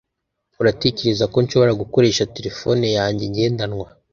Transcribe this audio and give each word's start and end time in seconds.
uratekereza 0.61 1.25
ko 1.33 1.37
nshobora 1.45 1.79
gukoresha 1.81 2.29
terefone 2.35 2.85
yanjye 2.97 3.23
ngendanwa 3.31 3.87